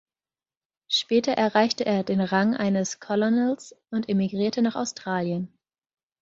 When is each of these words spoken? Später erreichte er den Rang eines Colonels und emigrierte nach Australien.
Später 0.89 1.33
erreichte 1.33 1.85
er 1.85 2.03
den 2.03 2.21
Rang 2.21 2.57
eines 2.57 2.99
Colonels 2.99 3.75
und 3.91 4.09
emigrierte 4.09 4.63
nach 4.63 4.73
Australien. 4.73 5.53